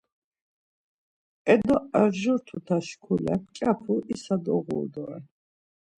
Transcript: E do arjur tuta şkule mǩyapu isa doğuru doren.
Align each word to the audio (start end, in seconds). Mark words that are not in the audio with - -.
E 1.53 1.55
do 1.65 1.77
arjur 2.01 2.39
tuta 2.47 2.77
şkule 2.87 3.33
mǩyapu 3.41 3.95
isa 4.13 4.35
doğuru 4.43 4.85
doren. 4.93 5.25